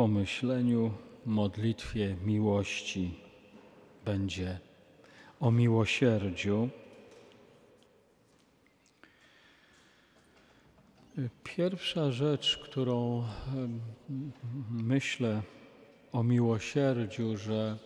[0.00, 0.92] pomyśleniu,
[1.26, 3.14] modlitwie miłości
[4.04, 4.58] będzie
[5.40, 6.68] o miłosierdziu.
[11.44, 13.24] Pierwsza rzecz, którą
[14.70, 15.42] myślę
[16.12, 17.76] o miłosierdziu, że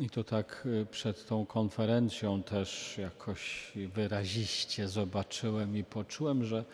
[0.00, 6.64] i to tak y, przed tą konferencją też jakoś wyraziście zobaczyłem i poczułem, że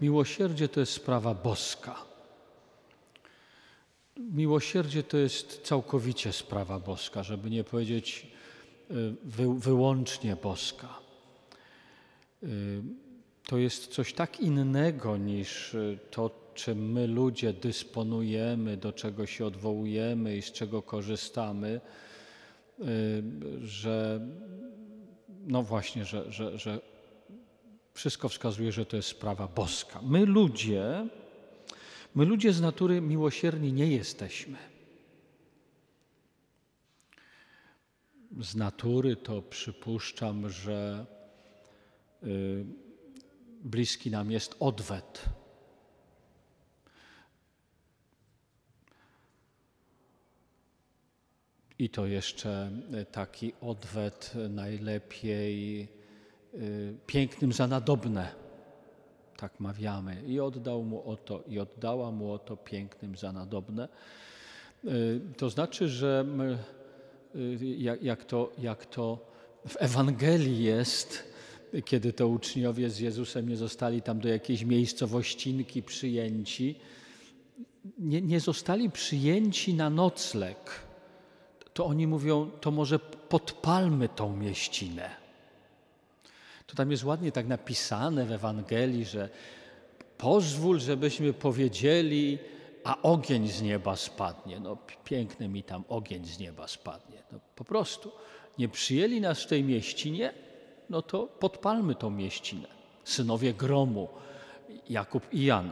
[0.00, 2.13] miłosierdzie to jest sprawa boska.
[4.16, 8.26] Miłosierdzie to jest całkowicie sprawa boska, żeby nie powiedzieć
[8.90, 8.94] y,
[9.24, 10.88] wy, wyłącznie boska.
[12.42, 12.46] Y,
[13.46, 15.76] to jest coś tak innego niż
[16.10, 21.80] to, czym my ludzie dysponujemy, do czego się odwołujemy i z czego korzystamy
[22.80, 23.22] Y,
[23.60, 24.20] że
[25.46, 26.80] no właśnie, że, że, że
[27.94, 30.00] wszystko wskazuje, że to jest sprawa boska.
[30.02, 31.06] My ludzie,
[32.14, 34.58] my ludzie z natury miłosierni nie jesteśmy.
[38.40, 41.06] Z natury to przypuszczam, że
[42.22, 42.64] y,
[43.64, 45.28] bliski nam jest odwet
[51.78, 52.70] I to jeszcze
[53.12, 55.86] taki odwet najlepiej e,
[57.06, 58.43] pięknym za nadobne,
[59.44, 60.22] tak mawiamy.
[60.26, 63.88] I oddał mu oto, i oddała mu oto pięknym za nadobne.
[64.84, 64.88] E,
[65.36, 66.24] to znaczy, że
[68.00, 69.26] jak to, jak to
[69.68, 71.24] w Ewangelii jest,
[71.84, 76.74] kiedy to uczniowie z Jezusem nie zostali tam do jakiejś miejscowościnki przyjęci,
[77.98, 80.84] nie, nie zostali przyjęci na nocleg
[81.74, 85.23] to oni mówią, to może podpalmy tą mieścinę.
[86.66, 89.28] To tam jest ładnie tak napisane w Ewangelii, że
[90.18, 92.38] pozwól, żebyśmy powiedzieli,
[92.84, 94.60] a ogień z nieba spadnie.
[94.60, 97.22] No piękny mi tam ogień z nieba spadnie.
[97.32, 98.12] No, po prostu
[98.58, 100.34] nie przyjęli nas w tej mieścinie,
[100.90, 102.68] no to podpalmy tą mieścinę.
[103.04, 104.08] Synowie gromu,
[104.88, 105.70] Jakub i Jan.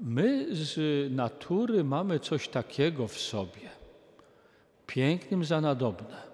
[0.00, 3.70] My z natury mamy coś takiego w sobie–
[4.86, 6.31] pięknym za nadobne.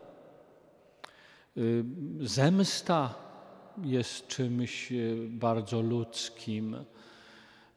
[1.59, 1.85] Y,
[2.21, 3.15] zemsta
[3.85, 6.75] jest czymś y, bardzo ludzkim.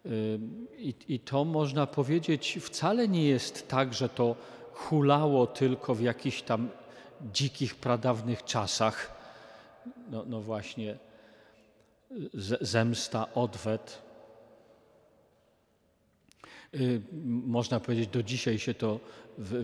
[0.06, 0.39] Y,
[0.77, 4.35] I, I, to można powiedzieć, wcale nie jest tak, że to
[4.73, 6.69] hulało tylko w jakichś tam
[7.33, 9.21] dzikich, pradawnych czasach.
[10.11, 10.97] No, no właśnie,
[12.61, 14.01] zemsta, odwet.
[17.45, 19.00] Można powiedzieć, do dzisiaj się to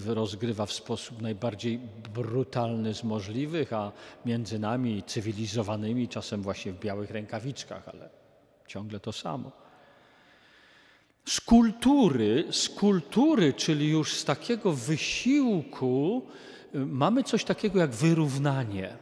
[0.05, 1.79] rozgrywa w sposób najbardziej
[2.13, 3.91] brutalny z możliwych, a
[4.25, 8.09] między nami cywilizowanymi, czasem właśnie w białych rękawiczkach, ale
[8.67, 9.51] ciągle to samo.
[11.25, 16.21] Z kultury, z kultury, czyli już z takiego wysiłku,
[16.75, 18.97] y, mamy coś takiego jak wyrównanie,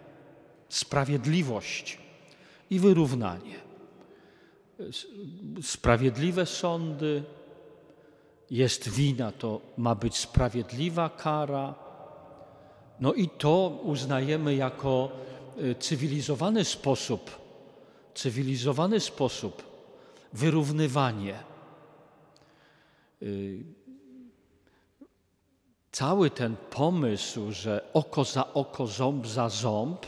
[0.70, 1.98] sprawiedliwość
[2.70, 3.56] i wyrównanie.
[5.62, 7.24] Sprawiedliwe sądy,
[8.52, 11.76] jest wina, to ma być sprawiedliwa kara.
[13.00, 15.12] No i to uznajemy jako
[15.62, 17.32] y, cywilizowany sposób,
[18.14, 19.64] cywilizowany sposób,
[20.34, 21.40] wyrównywanie.
[23.22, 23.64] Y,
[25.92, 30.06] cały ten pomysł, że oko za oko, ząb za ząb,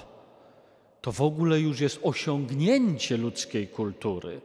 [1.01, 4.41] to w ogóle już jest osiągnięcie ludzkiej kultury,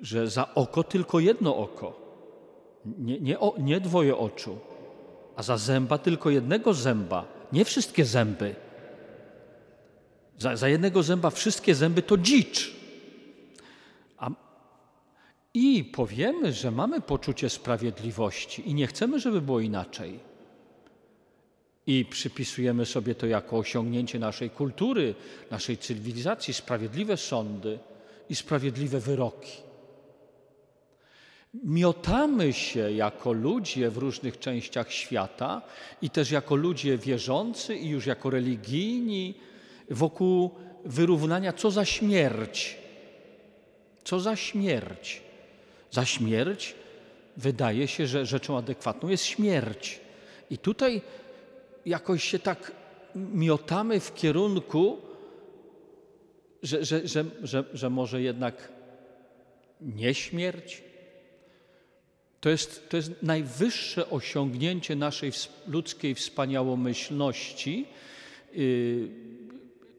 [0.00, 2.01] że za oko tylko jedno oko
[2.84, 4.58] nie, nie, o, nie dwoje oczu,
[5.36, 8.54] a za zęba tylko jednego zęba, nie wszystkie zęby.
[10.38, 12.76] Za, za jednego zęba wszystkie zęby to dzicz.
[14.18, 14.30] A,
[15.54, 20.32] I powiemy, że mamy poczucie sprawiedliwości i nie chcemy, żeby było inaczej.
[21.86, 25.14] I przypisujemy sobie to jako osiągnięcie naszej kultury,
[25.50, 27.78] naszej cywilizacji, sprawiedliwe sądy
[28.28, 29.71] i sprawiedliwe wyroki.
[31.54, 35.62] Miotamy się jako ludzie w różnych częściach świata
[36.02, 39.34] i też jako ludzie wierzący i już jako religijni
[39.90, 40.50] wokół
[40.84, 42.78] wyrównania, co za śmierć.
[44.04, 45.22] Co za śmierć?
[45.90, 46.74] Za śmierć
[47.36, 50.00] wydaje się, że rzeczą adekwatną jest śmierć.
[50.50, 51.02] I tutaj
[51.86, 52.72] jakoś się tak
[53.14, 54.98] miotamy w kierunku,
[56.62, 58.72] że, że, że, że, że może jednak
[59.80, 60.82] nie śmierć,
[62.42, 65.32] to jest, to jest najwyższe osiągnięcie naszej
[65.66, 67.86] ludzkiej wspaniałomyślności
[68.52, 69.08] yy,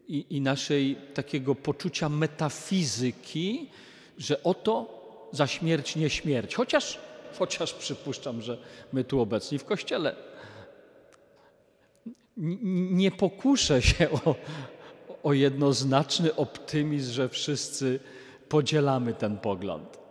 [0.08, 3.70] i, i naszej takiego poczucia metafizyki,
[4.18, 5.00] że oto
[5.32, 6.56] za śmierć nie śmierć.
[6.56, 7.00] Chociaż
[7.40, 8.58] chociaż przypuszczam, że
[8.94, 10.16] my tu obecni w kościele
[12.92, 14.36] nie pokuszę się o,
[15.24, 18.00] o jednoznaczny optymizm, że wszyscy
[18.50, 20.03] podzielamy ten pogląd,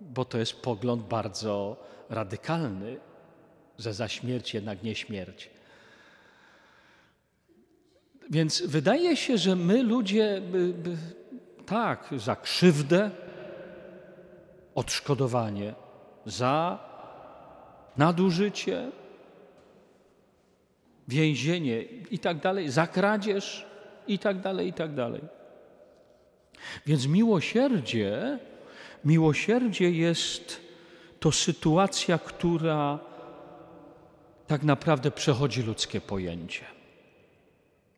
[0.00, 1.76] bo to jest pogląd bardzo
[2.10, 2.96] radykalny,
[3.78, 5.50] że za śmierć jednak nie śmierć.
[8.30, 10.42] Więc wydaje się, że my ludzie,
[11.66, 13.10] tak, za krzywdę,
[14.74, 15.74] odszkodowanie,
[16.26, 16.78] za
[17.96, 18.90] nadużycie,
[21.08, 23.66] więzienie i tak dalej, za kradzież
[24.06, 25.22] i tak dalej, i tak dalej.
[26.86, 28.38] Więc miłosierdzie,
[29.06, 30.60] miłosierdzie jest
[31.20, 32.98] to sytuacja, która
[34.46, 36.64] tak naprawdę przechodzi ludzkie pojęcie.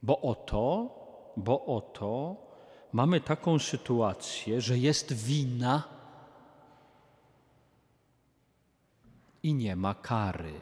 [0.02, 0.90] Bo oto,
[1.36, 2.36] bo oto
[2.92, 5.82] mamy taką sytuację, że jest wina
[9.42, 10.60] i nie ma kary.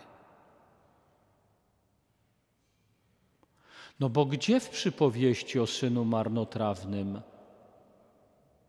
[4.01, 7.21] No bo gdzie w przypowieści o synu marnotrawnym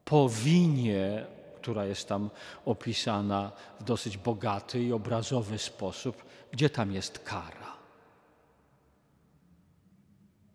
[0.06, 1.26] po winie,
[1.68, 2.30] która jest tam
[2.66, 7.78] opisana w dosyć bogaty i obrazowy sposób, gdzie tam jest kara?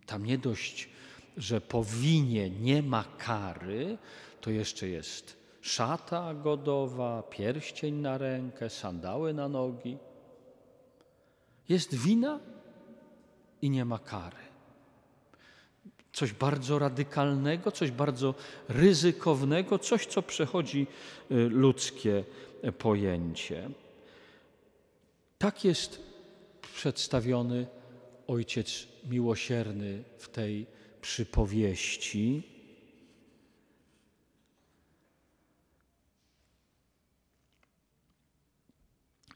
[0.06, 0.88] Tam nie dość,
[1.36, 3.98] że po winie nie ma kary,
[4.40, 9.98] to jeszcze jest szata godowa, pierścień na rękę, sandały na nogi.
[11.68, 12.40] Jest wina
[13.62, 14.51] i nie ma kary
[16.12, 18.34] coś bardzo radykalnego, coś bardzo
[18.68, 20.86] ryzykownego, coś, co przechodzi
[21.30, 22.24] y, ludzkie
[22.78, 23.70] pojęcie.
[25.38, 26.00] Tak jest
[26.74, 27.66] przedstawiony
[28.26, 30.66] Ojciec Miłosierny w tej
[31.00, 32.42] przypowieści.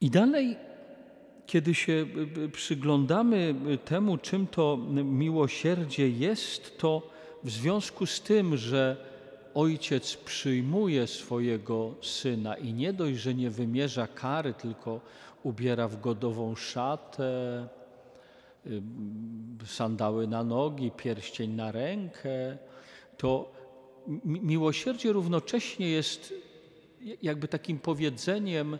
[0.00, 0.56] I dalej
[1.46, 7.10] kiedy się y, przyglądamy y, temu, czym to miłosierdzie jest, to
[7.44, 8.96] w związku z tym, że
[9.54, 15.00] ojciec przyjmuje swojego syna i nie dość, że nie wymierza kary, tylko
[15.42, 17.68] ubiera w godową szatę,
[19.66, 22.56] sandały na nogi, pierścień na rękę,
[23.16, 23.52] to
[24.24, 26.34] miłosierdzie równocześnie jest
[27.22, 28.78] jakby takim powiedzeniem,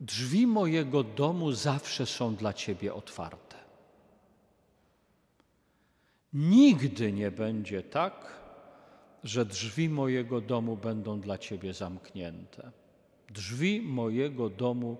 [0.00, 3.56] Drzwi mojego domu zawsze są dla Ciebie otwarte.
[6.32, 8.40] Nigdy nie będzie tak,
[9.24, 12.70] że drzwi mojego domu będą dla Ciebie zamknięte.
[13.30, 14.96] Drzwi mojego domu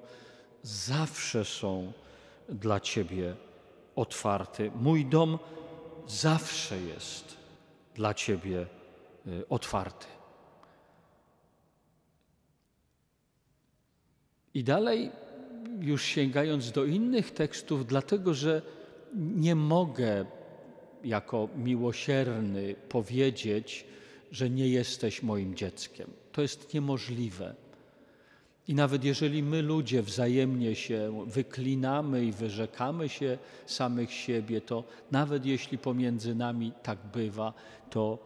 [0.63, 1.93] zawsze są
[2.49, 3.37] dla Ciebie
[3.97, 4.71] otwarte.
[4.81, 5.39] Mój dom
[6.07, 7.37] zawsze jest
[7.95, 8.67] dla Ciebie
[9.27, 10.16] y, otwarty.
[14.57, 15.11] I dalej,
[15.81, 18.63] już sięgając do innych tekstów, dlatego że
[19.15, 20.25] nie mogę
[21.05, 23.85] jako miłosierny powiedzieć,
[24.33, 26.11] że nie jesteś moim dzieckiem.
[26.33, 27.55] To jest niemożliwe.
[28.69, 35.47] I nawet jeżeli my ludzie wzajemnie się wyklinamy i wyrzekamy się samych siebie, to nawet
[35.47, 37.53] jeśli pomiędzy nami tak bywa,
[37.91, 38.19] to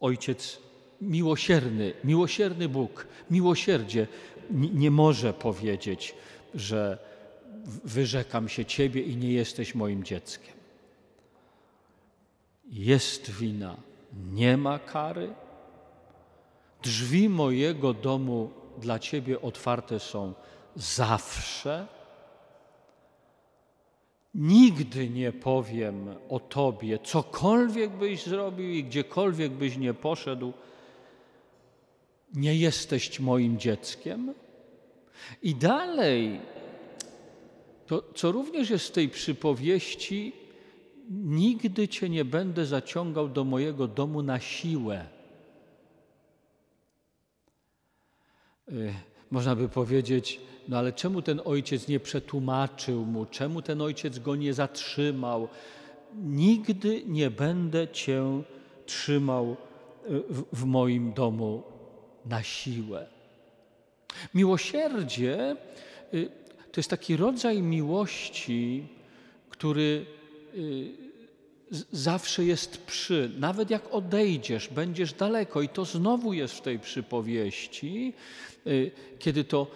[0.00, 0.58] Ojciec
[1.00, 4.06] miłosierny, miłosierny Bóg, miłosierdzie
[4.52, 6.14] nie może powiedzieć,
[6.54, 6.98] że
[7.84, 10.54] wyrzekam się Ciebie i nie jesteś moim dzieckiem.
[12.70, 13.76] Jest wina,
[14.32, 15.34] nie ma kary.
[16.82, 20.34] Drzwi mojego domu dla Ciebie otwarte są
[20.76, 21.86] zawsze.
[24.34, 30.52] Nigdy nie powiem o Tobie, cokolwiek byś zrobił i gdziekolwiek byś nie poszedł,
[32.34, 34.34] nie jesteś moim dzieckiem?
[35.42, 36.40] I dalej,
[37.86, 40.32] to co również jest w tej przypowieści,
[41.10, 45.06] nigdy cię nie będę zaciągał do mojego domu na siłę.
[48.68, 48.94] Y,
[49.30, 54.36] można by powiedzieć, no ale czemu ten ojciec nie przetłumaczył mu, czemu ten ojciec go
[54.36, 55.48] nie zatrzymał?
[56.14, 58.42] Nigdy nie będę cię
[58.86, 59.56] trzymał y,
[60.28, 61.69] w, w moim domu
[62.26, 63.06] na siłę.
[64.34, 65.56] Miłosierdzie
[66.14, 66.30] y,
[66.72, 68.86] to jest taki rodzaj miłości,
[69.50, 70.06] który
[70.54, 70.90] y,
[71.92, 73.30] zawsze jest przy.
[73.38, 75.62] Nawet jak odejdziesz, będziesz daleko.
[75.62, 78.12] I to znowu jest w tej przypowieści,
[78.66, 79.66] y, kiedy to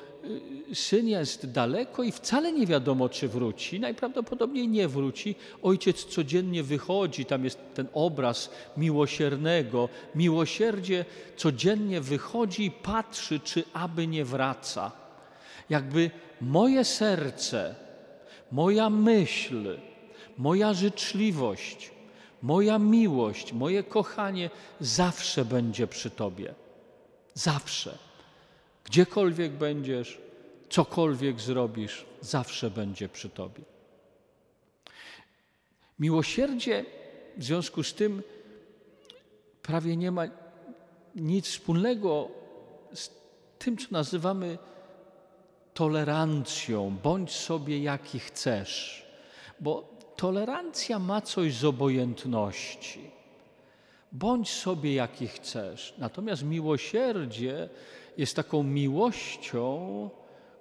[0.75, 3.81] syn jest daleko i wcale nie wiadomo, czy wróci.
[3.81, 5.35] Najprawdopodobniej nie wróci.
[5.63, 9.89] Ojciec codziennie wychodzi, tam jest ten obraz miłosiernego.
[10.15, 11.05] Miłosierdzie
[11.37, 14.93] codziennie wychodzi i patrzy, czy aby nie wraca.
[15.71, 17.75] Jakby moje serce,
[18.53, 19.79] moja myśl,
[20.39, 21.91] moja życzliwość,
[22.43, 24.51] moja miłość, moje kochanie
[24.81, 26.55] zawsze będzie przy Tobie.
[27.35, 27.99] Zawsze.
[28.85, 30.19] Gdziekolwiek będziesz,
[30.71, 33.63] cokolwiek zrobisz, zawsze będzie przy Tobie.
[35.99, 36.85] Miłosierdzie
[37.37, 38.23] w związku z tym
[39.63, 40.23] prawie nie ma
[41.15, 42.29] nic wspólnego
[42.95, 43.11] z
[43.59, 44.59] tym, co nazywamy
[45.75, 46.97] tolerancją.
[47.03, 49.07] Bądź sobie jaki chcesz,
[49.61, 53.11] bo tolerancja ma coś z obojętności.
[54.15, 55.95] Bądź sobie jaki chcesz.
[55.99, 57.69] Natomiast miłosierdzie
[58.17, 60.11] jest taką miłością,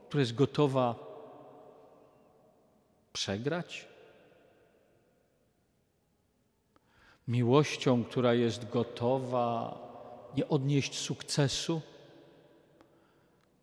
[0.07, 0.95] która jest gotowa
[3.13, 3.87] przegrać.
[7.27, 9.77] Miłością, która jest gotowa
[10.37, 11.81] nie odnieść sukcesu.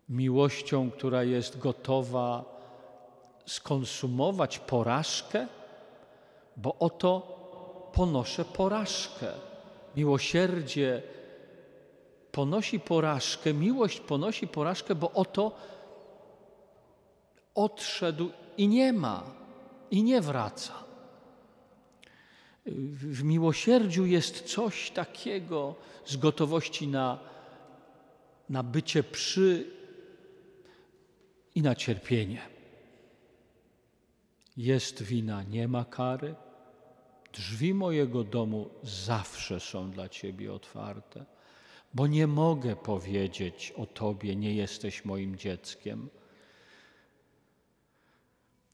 [0.09, 2.45] Miłością, która jest gotowa
[3.47, 5.47] skonsumować porażkę,
[6.57, 7.21] bo oto
[7.93, 9.50] ponoszę porażkę.
[9.97, 11.03] Miłosierdzie
[12.33, 15.57] ponosi porażkę, miłość ponosi porażkę, bo oto
[17.55, 19.23] odszedł i nie ma,
[19.91, 20.75] i nie wraca.
[22.67, 27.19] W miłosierdziu jest coś takiego z gotowości na,
[28.49, 29.71] na bycie przy
[31.55, 32.43] i na cierpienie.
[34.57, 36.35] Jest wina, nie ma kary.
[37.33, 41.25] Drzwi mojego domu zawsze są dla Ciebie otwarte
[41.95, 46.09] bo nie mogę powiedzieć o Tobie, nie jesteś moim dzieckiem.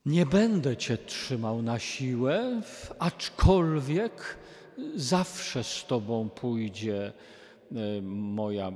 [0.07, 2.63] Nie będę Cię trzymał na siłę,
[2.99, 4.39] aczkolwiek
[4.95, 7.13] zawsze z Tobą pójdzie
[7.73, 8.73] e, moja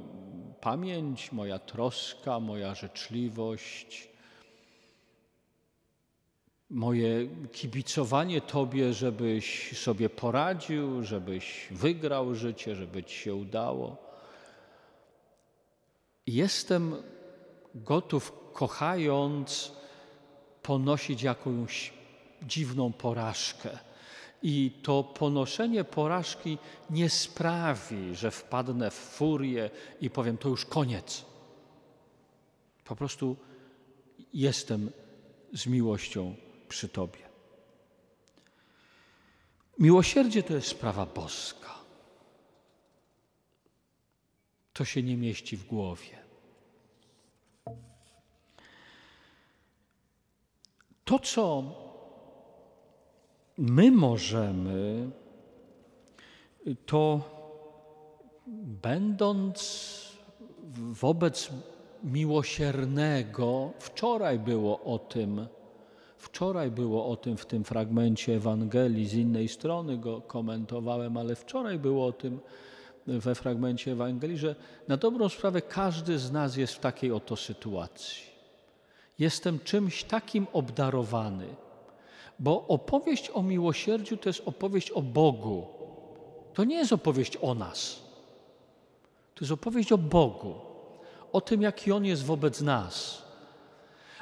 [0.61, 4.10] pamięć, moja troska, moja życzliwość,
[6.71, 13.97] moje kibicowanie Tobie, żebyś sobie poradził, żebyś wygrał życie, żeby Ci się udało.
[16.27, 16.97] Jestem
[17.75, 19.73] gotów, kochając,
[20.62, 21.93] ponosić jakąś
[22.43, 23.79] dziwną porażkę.
[24.43, 26.59] I to ponoszenie porażki
[26.91, 31.25] nie sprawi, że wpadnę w furię i powiem: To już koniec.
[32.85, 33.37] Po prostu
[34.35, 34.91] jestem
[35.53, 36.35] z miłością
[36.71, 37.29] przy Tobie.
[39.79, 41.75] Miłosierdzie to jest sprawa boska.
[44.73, 46.19] To się nie mieści w głowie.
[51.05, 51.75] To, co
[53.59, 55.11] my możemy,
[56.87, 57.00] to
[58.83, 59.59] będąc
[60.77, 61.50] wobec
[62.03, 65.49] miłosiernego, wczoraj było o tym,
[66.21, 71.79] wczoraj było o tym w tym fragmencie Ewangelii, z innej strony go komentowałem, ale wczoraj
[71.79, 72.41] było o tym
[73.07, 74.55] we fragmencie Ewangelii, że
[74.89, 78.23] na dobrą sprawę każdy z nas jest w takiej oto sytuacji.
[79.19, 81.47] Jestem czymś takim obdarowany,
[82.39, 85.67] bo opowieść o miłosierdziu to jest opowieść o Bogu.
[86.55, 88.03] To nie jest opowieść o nas.
[89.35, 90.55] To jest opowieść o Bogu,
[91.33, 93.23] o tym, jaki On jest wobec nas.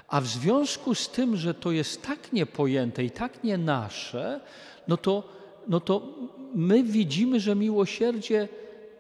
[0.09, 4.41] A w związku z tym, że to jest tak niepojęte i tak nie nasze,
[4.89, 5.29] no to,
[5.69, 6.15] no to
[6.55, 8.49] my widzimy, że miłosierdzie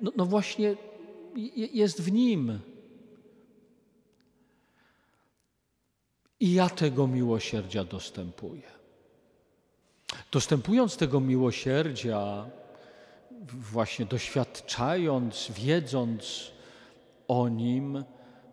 [0.00, 0.76] no, no właśnie
[1.72, 2.60] jest w nim.
[6.40, 8.62] I ja tego miłosierdzia dostępuję.
[10.32, 12.50] Dostępując tego miłosierdzia,
[13.52, 16.50] właśnie doświadczając, wiedząc
[17.28, 18.04] o nim,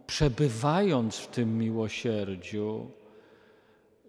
[0.07, 2.91] przebywając w tym miłosierdziu,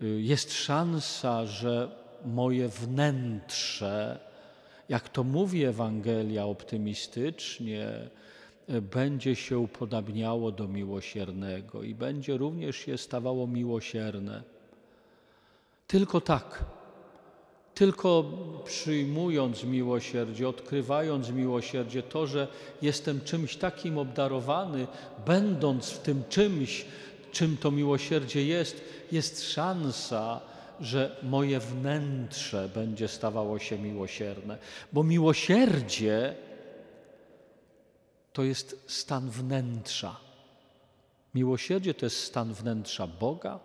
[0.03, 1.91] y, jest szansa, że
[2.25, 4.27] moje wnętrze
[4.89, 7.89] jak to mówi Ewangelia optymistycznie,
[8.83, 14.43] będzie się upodabniało do miłosiernego i będzie również się stawało miłosierne.
[15.87, 16.65] Tylko tak,
[17.77, 18.25] tylko
[18.65, 22.49] przyjmując miłosierdzie, odkrywając miłosierdzie, to, że
[22.83, 24.87] jestem czymś takim obdarowany,
[25.27, 26.85] będąc w tym czymś,
[27.33, 30.41] czym to miłosierdzie jest, jest szansa,
[30.81, 34.59] że moje wnętrze będzie stawało się miłosierne,
[34.93, 36.35] bo miłosierdzie
[38.33, 40.17] to jest stan wnętrza.
[41.35, 43.61] Miłosierdzie to jest stan wnętrza Boga.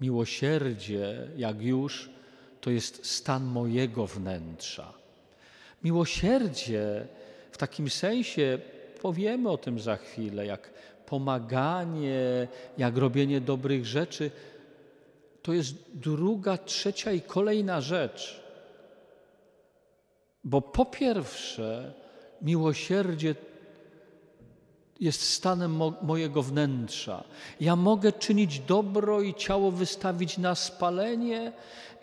[0.00, 2.14] Miłosierdzie, jak już,
[2.64, 4.92] to jest stan mojego wnętrza.
[5.82, 7.06] Miłosierdzie
[7.52, 8.58] w takim sensie,
[9.00, 10.70] powiemy o tym za chwilę, jak
[11.06, 14.30] pomaganie, jak robienie dobrych rzeczy,
[15.42, 18.44] to jest druga, trzecia i kolejna rzecz.
[20.44, 21.92] Bo po pierwsze,
[22.42, 23.34] miłosierdzie
[25.00, 27.24] jest stanem mo mojego wnętrza.
[27.60, 31.52] Ja mogę czynić dobro i ciało wystawić na spalenie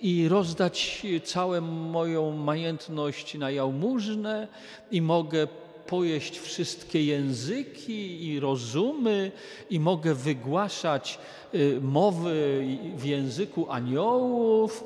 [0.02, 4.48] i rozdać całą moją majętność na jałmużnę
[4.92, 5.48] i mogę
[5.88, 9.32] pojeść wszystkie języki i rozumy
[9.70, 11.20] i mogę wygłaszać
[11.54, 12.66] y, mowy
[12.98, 14.84] w języku aniołów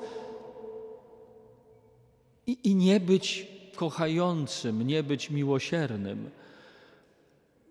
[2.47, 6.29] i, i nie być kochającym, nie być miłosiernym.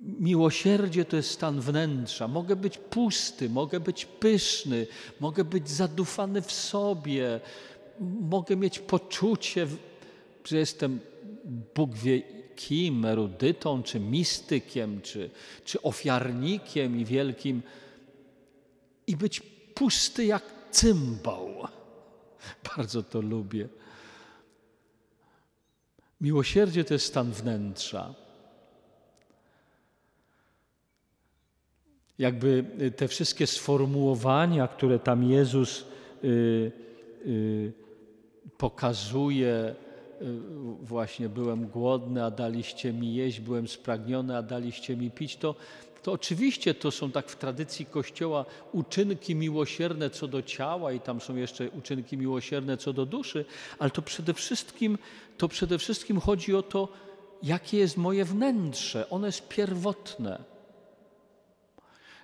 [0.04, 2.28] Miłosierdzie to jest stan wnętrza.
[2.28, 4.86] Mogę być pusty, mogę być pyszny,
[5.20, 7.40] mogę być zadufany w sobie,
[8.20, 9.66] mogę mieć poczucie,
[10.44, 11.00] że jestem
[11.74, 12.22] Bóg wie
[12.56, 15.30] kim, erudytą, czy mistykiem, czy,
[15.64, 17.62] czy ofiarnikiem i wielkim,
[19.06, 19.40] i być
[19.74, 21.48] pusty jak cymbał.
[22.76, 23.68] Bardzo to lubię.
[26.20, 28.23] Miłosierdzie to jest stan wnętrza.
[32.18, 35.84] Jakby y, te wszystkie sformułowania, które tam Jezus
[36.24, 36.72] y,
[37.26, 37.72] y,
[38.58, 39.74] pokazuje,
[40.82, 45.54] właśnie byłem głodny, a daliście mi jeść, byłem spragniony, a daliście mi pić, to,
[46.02, 51.20] to oczywiście to są tak w tradycji Kościoła uczynki miłosierne co do ciała i tam
[51.20, 53.44] są jeszcze uczynki miłosierne co do duszy,
[53.78, 54.98] ale to przede wszystkim,
[55.38, 56.88] to przede wszystkim chodzi o to,
[57.42, 59.10] jakie jest moje wnętrze.
[59.10, 60.53] Ono jest pierwotne.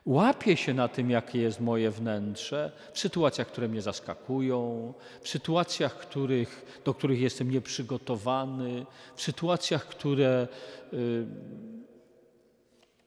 [0.06, 5.98] Łapię się na tym, jakie jest moje wnętrze, w sytuacjach, które mnie zaskakują, w sytuacjach,
[5.98, 8.86] których, do których jestem nieprzygotowany,
[9.16, 10.48] w sytuacjach, które
[10.92, 11.26] y,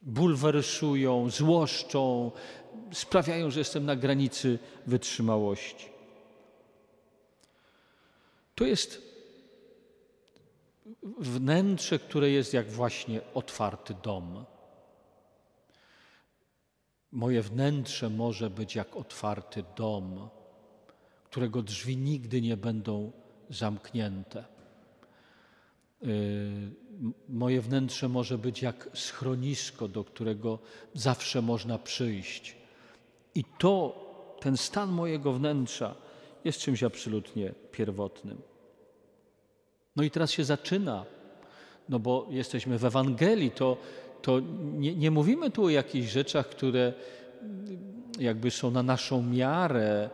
[0.01, 2.31] bulwersują, złoszczą,
[2.91, 5.89] sprawiają, że jestem na granicy wytrzymałości.
[8.55, 9.01] To jest
[11.17, 14.45] wnętrze, które jest jak właśnie otwarty dom.
[17.13, 20.29] Moje wnętrze może być jak otwarty dom,
[21.23, 23.11] którego drzwi nigdy nie będą
[23.49, 24.45] zamknięte.
[26.03, 26.71] Y,
[27.29, 30.59] moje wnętrze może być jak schronisko, do którego
[30.93, 32.55] zawsze można przyjść.
[33.35, 33.95] I to,
[34.39, 35.95] ten stan mojego wnętrza
[36.45, 38.41] jest czymś absolutnie pierwotnym.
[39.95, 41.05] No i teraz się zaczyna,
[41.89, 43.77] no bo jesteśmy w Ewangelii, to
[44.23, 44.39] to
[44.73, 46.93] nie, nie mówimy tu o jakichś rzeczach, które
[48.19, 50.09] jakby są na naszą miarę,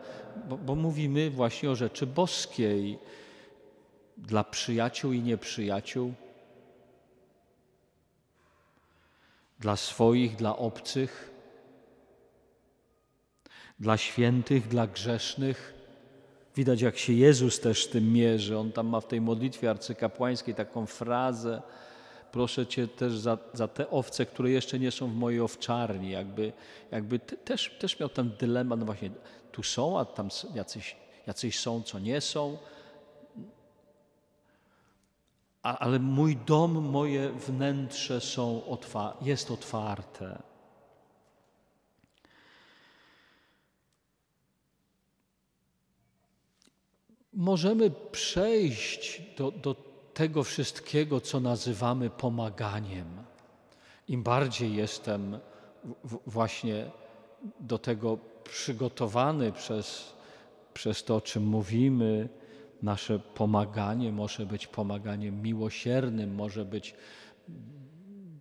[0.49, 2.99] bo, bo mówimy właśnie o rzeczy boskiej
[4.17, 6.13] dla przyjaciół i nieprzyjaciół,
[9.59, 11.31] dla swoich, dla obcych,
[13.79, 15.73] dla świętych, dla grzesznych.
[16.55, 18.57] Widać, jak się Jezus też tym mierzy.
[18.57, 21.61] On tam ma w tej modlitwie arcykapłańskiej taką frazę,
[22.31, 26.53] proszę Cię też za, za te owce, które jeszcze nie są w mojej owczarni, jakby,
[26.91, 29.09] jakby też, też miał ten dylemat, no właśnie
[29.51, 30.95] tu są, a tam jacyś,
[31.27, 32.57] jacyś są, co nie są.
[35.63, 40.41] A, ale mój dom, moje wnętrze są otwa jest otwarte.
[47.33, 49.88] Możemy przejść do, do
[50.19, 53.08] tego wszystkiego, co nazywamy pomaganiem.
[54.08, 55.39] Im bardziej jestem
[56.25, 56.91] właśnie
[57.60, 60.13] do tego przygotowany przez,
[60.73, 62.29] przez to, o czym mówimy,
[62.82, 66.95] nasze pomaganie może być pomaganiem miłosiernym, może być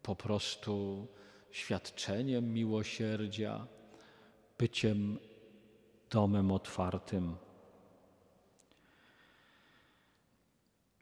[0.03, 1.07] po prostu
[1.51, 3.67] świadczeniem miłosierdzia,
[4.59, 5.19] byciem
[6.11, 7.37] domem otwartym.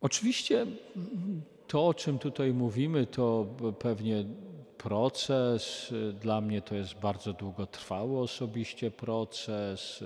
[0.07, 0.67] Oczywiście
[1.67, 3.47] to, o czym tutaj mówimy, to
[3.79, 4.25] pewnie
[4.79, 5.95] proces.
[6.21, 10.05] Dla mnie to jest bardzo długotrwały osobiście proces,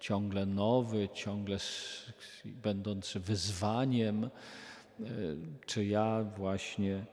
[0.00, 1.56] ciągle nowy, ciągle
[2.44, 4.30] będący wyzwaniem.
[5.66, 7.04] Czy ja właśnie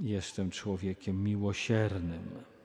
[0.00, 2.55] jestem człowiekiem miłosiernym?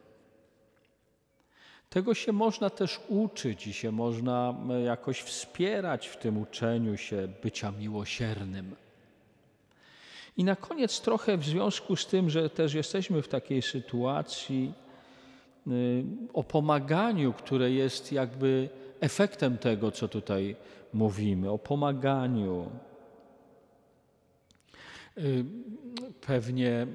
[1.91, 7.27] Tego się można też uczyć i się można e, jakoś wspierać w tym uczeniu się
[7.43, 8.75] bycia miłosiernym.
[10.37, 14.73] I na koniec trochę w związku z tym, że też jesteśmy w takiej sytuacji,
[15.67, 20.55] y, o pomaganiu, które jest jakby efektem tego, co tutaj
[20.93, 22.71] mówimy, o pomaganiu.
[25.17, 25.45] Y,
[26.21, 26.87] pewnie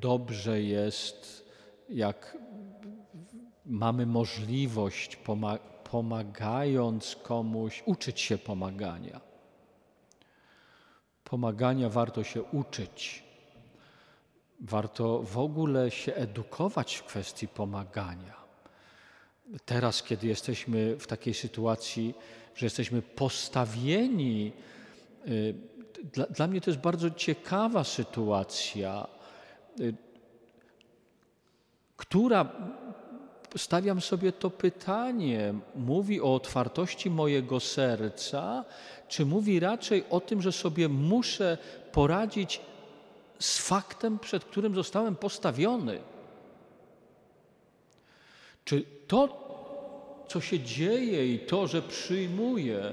[0.00, 1.44] dobrze jest,
[1.88, 2.43] jak
[3.66, 5.18] mamy możliwość,
[5.90, 9.20] pomagając komuś, uczyć się pomagania.
[11.24, 13.24] Pomagania warto się uczyć.
[14.60, 18.44] Warto w ogóle się edukować w kwestii pomagania.
[19.64, 22.14] Teraz, kiedy jesteśmy w takiej sytuacji,
[22.54, 24.52] że jesteśmy postawieni,
[25.28, 25.54] y,
[26.12, 29.06] dla, dla mnie to jest bardzo ciekawa sytuacja,
[29.80, 29.94] y,
[31.96, 32.52] która
[33.56, 38.64] stawiam sobie to pytanie, mówi o otwartości mojego serca,
[39.08, 41.58] czy mówi raczej o tym, że sobie muszę
[41.92, 42.60] poradzić
[43.38, 45.98] z faktem, przed którym zostałem postawiony?
[48.64, 49.44] Czy to,
[50.28, 52.92] co się dzieje i to, że przyjmuję,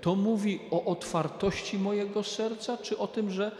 [0.00, 3.52] to mówi o otwartości mojego serca, czy o tym, że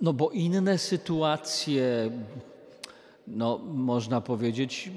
[0.00, 2.10] no bo inne sytuacje,
[3.30, 4.90] no, można powiedzieć,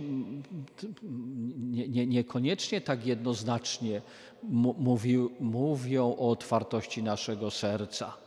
[1.57, 4.01] nie, nie, niekoniecznie tak jednoznacznie
[4.77, 8.17] mówi, mówią o otwartości naszego serca.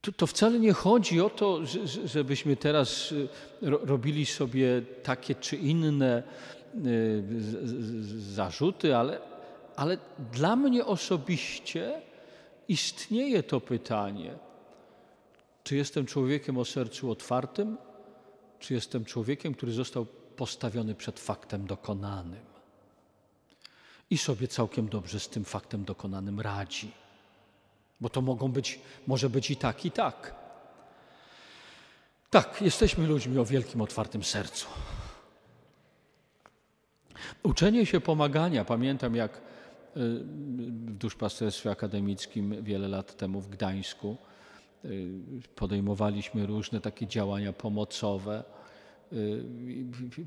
[0.00, 1.60] To, to, wcale nie chodzi o to,
[2.04, 3.28] żebyśmy teraz y,
[3.62, 6.22] robili sobie takie czy inne
[6.86, 7.22] y,
[8.34, 9.20] zarzuty, ale,
[9.76, 9.98] ale
[10.32, 12.00] dla mnie osobiście
[12.68, 14.47] istnieje to pytanie
[15.68, 17.76] czy jestem człowiekiem o sercu otwartym,
[18.58, 22.44] czy jestem człowiekiem, który został postawiony przed faktem dokonanym
[24.10, 26.92] i sobie całkiem dobrze z tym faktem dokonanym radzi.
[28.00, 30.34] Bo to mogą być, może być i tak, i tak.
[32.30, 34.66] Tak, jesteśmy ludźmi o wielkim, otwartym sercu.
[37.42, 38.64] Uczenie się pomagania.
[38.64, 39.40] Pamiętam, jak y,
[39.94, 44.16] w duszpasterstwie akademickim wiele lat temu w Gdańsku
[45.54, 48.44] podejmowaliśmy różne takie działania pomocowe.
[49.12, 49.44] Y,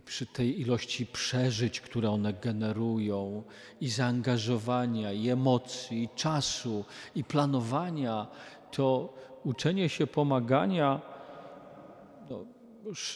[0.06, 3.44] przy tej ilości przeżyć, które one generują,
[3.82, 6.86] i zaangażowania, i emocji, i czasu,
[7.16, 8.28] i planowania,
[8.72, 11.02] to uczenie się pomagania
[12.30, 12.46] no,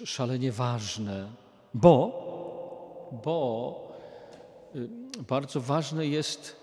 [0.06, 1.30] szalenie ważne,
[1.74, 2.22] bo,
[3.24, 3.92] bo
[4.76, 4.90] y,
[5.28, 6.56] bardzo ważne jest,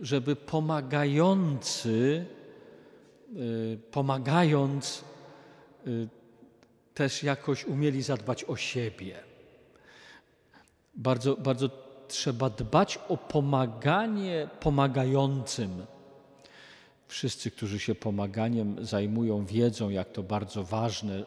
[0.00, 2.35] żeby pomagający Y,
[3.90, 5.04] pomagając,
[5.86, 6.08] y,
[6.94, 9.16] też jakoś umieli zadbać o siebie.
[10.94, 11.70] Bardzo, bardzo
[12.08, 15.86] trzeba dbać o pomaganie pomagającym.
[17.08, 21.24] Wszyscy, którzy się pomaganiem zajmują, wiedzą, jak to bardzo ważne,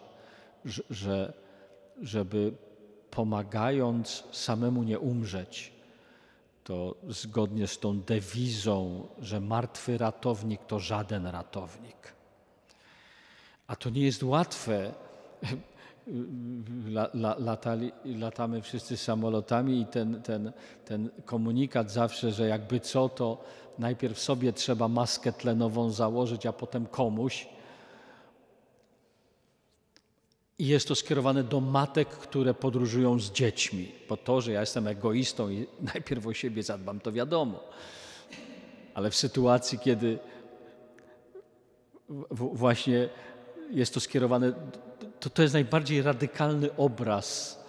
[0.90, 1.34] że,
[2.02, 2.54] żeby
[3.12, 5.79] pomagając samemu nie umrzeć
[6.70, 12.14] to zgodnie z tą dewizą, że martwy ratownik to żaden ratownik.
[13.68, 14.92] A to nie jest łatwe.
[17.40, 20.52] Latali, latamy wszyscy samolotami i ten, ten,
[20.86, 23.44] ten komunikat zawsze, że jakby co, to
[23.80, 27.50] najpierw sobie trzeba maskę tlenową założyć, a potem komuś.
[30.60, 34.88] I jest to skierowane do matek, które podróżują z dziećmi, bo to, że ja jestem
[34.88, 37.64] egoistą i najpierw o siebie zadbam, to wiadomo.
[38.94, 40.20] Ale w sytuacji, kiedy
[42.30, 43.10] właśnie
[43.72, 44.54] jest to skierowane,
[45.20, 47.60] to, to jest najbardziej radykalny obraz,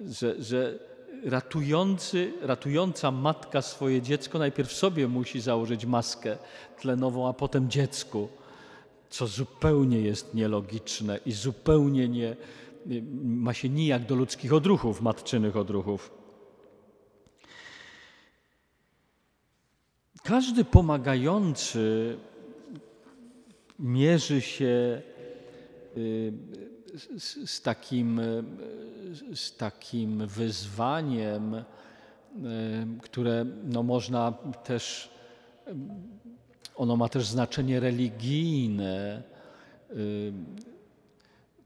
[0.00, 0.78] że, że
[1.24, 6.36] ratujący, ratująca matka swoje dziecko najpierw sobie musi założyć maskę
[6.80, 8.28] tlenową, a potem dziecku
[9.10, 12.36] co zupełnie jest nielogiczne i zupełnie nie
[13.24, 16.10] ma się nijak do ludzkich odruchów, matczynych odruchów.
[20.22, 22.16] Każdy pomagający
[23.78, 25.02] mierzy się
[25.96, 26.32] y,
[27.16, 28.20] z, z, takim,
[29.34, 31.64] z takim wyzwaniem, y,
[33.02, 34.32] które no, można
[34.64, 35.10] też
[36.80, 39.22] ono ma też znaczenie religijne.
[39.90, 40.32] Y,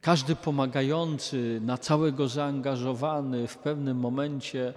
[0.01, 4.75] każdy pomagający, na całego zaangażowany w pewnym momencie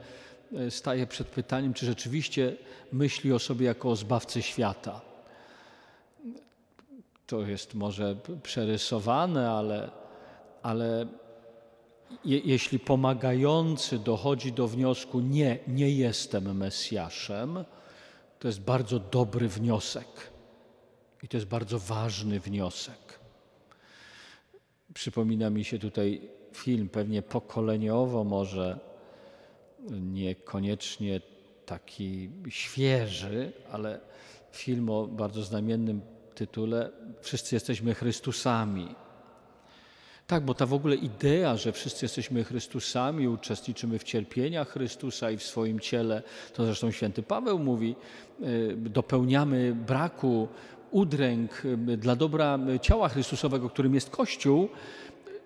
[0.54, 2.56] y, staje przed pytaniem, czy rzeczywiście
[2.92, 5.02] myśli o sobie jako o zbawcy świata.
[7.28, 9.92] To jest może przerysowane, ale,
[10.64, 11.08] ale
[12.26, 17.66] je, jeśli pomagający dochodzi do wniosku, nie, nie jestem Mesjaszem,
[18.40, 20.08] to jest bardzo dobry wniosek
[21.24, 23.20] i to jest bardzo ważny wniosek.
[24.94, 28.80] Przypomina mi się tutaj film pewnie pokoleniowo może
[29.90, 31.22] niekoniecznie
[31.66, 34.00] taki świeży, ale
[34.52, 36.02] film o bardzo znamiennym
[36.36, 38.96] tytule Wszyscy jesteśmy Chrystusami.
[40.28, 45.38] Tak, bo ta w ogóle idea, że wszyscy jesteśmy Chrystusami, uczestniczymy w cierpieniach Chrystusa i
[45.38, 47.96] w swoim ciele, to zresztą święty Paweł mówi,
[48.42, 50.48] y, dopełniamy braku
[50.92, 54.70] udręk y, dla dobra ciała Chrystusowego, którym jest Kościół,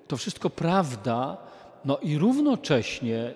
[0.08, 1.38] to wszystko prawda,
[1.86, 3.34] no i równocześnie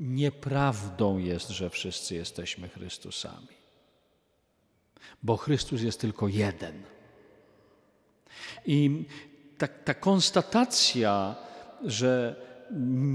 [0.00, 3.60] nieprawdą jest, że wszyscy jesteśmy Chrystusami.
[5.22, 6.82] Bo Chrystus jest tylko jeden.
[8.66, 9.04] I
[9.60, 11.34] ta, ta konstatacja,
[11.84, 12.36] że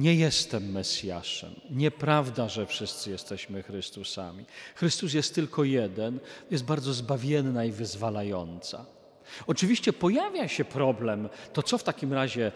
[0.02, 4.46] nie jestem Mesjaszem, nieprawda, że wszyscy jesteśmy Chrystusami.
[4.76, 6.20] Chrystus jest tylko jeden,
[6.52, 8.86] jest bardzo zbawienna i wyzwalająca.
[9.48, 12.52] Oczywiście pojawia się problem, to co w takim razie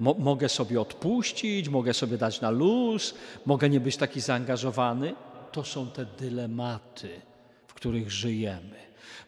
[0.00, 3.14] mo mogę sobie odpuścić, mogę sobie dać na luz,
[3.46, 5.14] mogę nie być taki zaangażowany?
[5.52, 7.20] To są te dylematy,
[7.66, 8.76] w których żyjemy.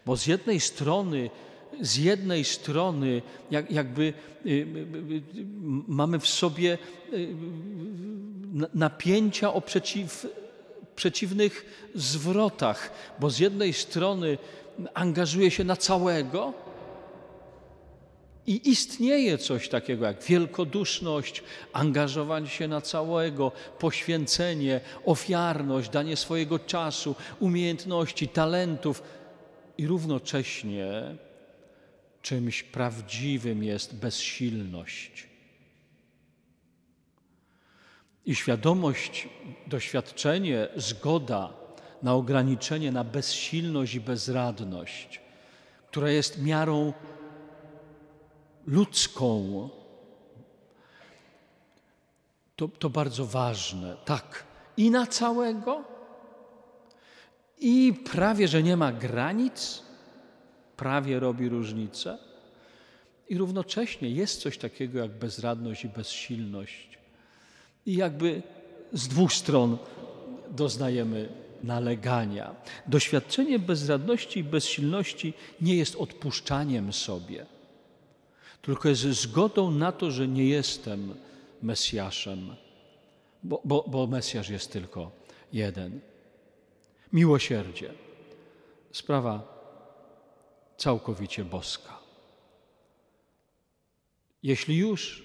[0.07, 1.31] Bo z jednej strony
[1.81, 5.23] z jednej strony jak, jakby y, y, y,
[5.89, 6.79] mamy w sobie
[8.75, 10.27] napięcia o przeciw,
[10.97, 14.39] przeciwnych zwrotach, bo z jednej strony
[14.95, 16.53] angażuje się na całego
[18.47, 27.15] i istnieje coś takiego jak wielkoduszność, angażowanie się na całego, poświęcenie, ofiarność, danie swojego czasu,
[27.41, 29.03] umiejętności, talentów
[29.79, 31.17] i równocześnie
[32.27, 35.29] czymś prawdziwym jest bezsilność.
[38.25, 39.29] I świadomość,
[39.67, 41.53] doświadczenie, zgoda
[42.03, 45.21] na ograniczenie, na bezsilność i bezradność,
[45.87, 46.93] która jest miarą
[48.67, 49.69] ludzką,
[52.57, 53.97] to, to bardzo ważne.
[54.05, 54.45] Tak,
[54.77, 55.85] i na całego,
[57.59, 59.86] i prawie, że nie ma granic,
[60.77, 62.19] prawie robi różnicę.
[63.29, 66.99] I równocześnie jest coś takiego jak bezradność i bezsilność.
[67.87, 68.43] I jakby
[68.93, 69.79] z dwóch stron
[70.51, 71.29] doznajemy
[71.63, 72.55] nalegania.
[72.87, 77.47] Doświadczenie bezradności i bezsilności nie jest odpuszczaniem sobie,
[78.63, 81.15] tylko jest zgodą na to, że nie jestem
[81.63, 82.57] Mesjaszem,
[83.43, 85.11] bo, bo, bo Mesjasz jest tylko
[85.53, 86.01] jeden.
[87.13, 87.91] Miłosierdzie.
[88.93, 89.56] Sprawa
[90.77, 91.99] całkowicie boska.
[94.43, 95.23] Jeśli już,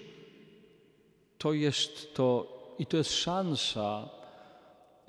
[1.38, 4.08] to jest to i to jest szansa,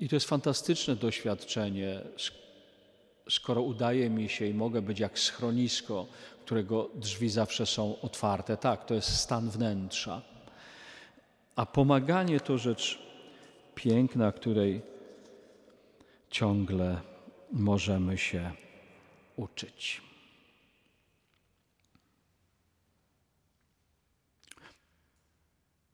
[0.00, 2.00] i to jest fantastyczne doświadczenie,
[3.30, 6.06] skoro udaje mi się i mogę być jak schronisko,
[6.44, 8.56] którego drzwi zawsze są otwarte.
[8.56, 10.22] Tak, to jest stan wnętrza.
[11.56, 12.98] A pomaganie to rzecz
[13.74, 14.82] piękna, której
[16.30, 17.00] ciągle
[17.52, 18.52] możemy się
[19.36, 20.02] uczyć.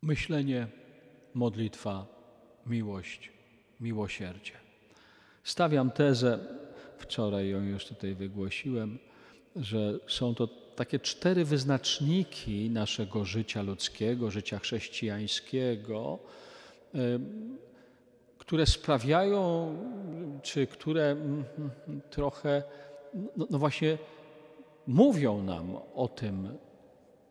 [0.02, 0.66] Myślenie,
[1.34, 2.06] modlitwa,
[2.66, 3.32] miłość,
[3.80, 4.52] miłosierdzie.
[5.44, 6.38] Stawiam tezę,
[6.98, 8.98] wczoraj ją już tutaj wygłosiłem,
[9.56, 16.18] że są to takie cztery wyznaczniki naszego życia ludzkiego, życia chrześcijańskiego,
[18.38, 19.76] które sprawiają,
[20.42, 21.44] czy które mm,
[22.10, 22.62] trochę,
[23.36, 23.98] no, no właśnie,
[24.86, 26.58] mówią nam o tym,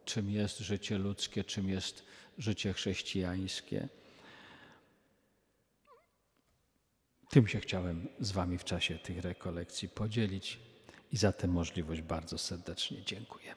[0.05, 2.08] czym jest życie ludzkie, czym jest
[2.39, 3.87] życie chrześcijańskie.
[7.29, 10.59] Tym się chciałem z Wami w czasie tych rekolekcji podzielić
[11.11, 13.55] i za tę możliwość bardzo serdecznie dziękuję.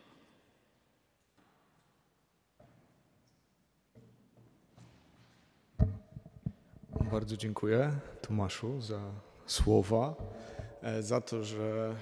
[7.10, 9.12] Bardzo dziękuję Tomaszu za
[9.46, 10.16] słowa,
[10.82, 11.96] e, za to, że